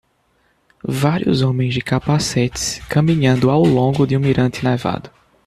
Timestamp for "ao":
3.51-3.61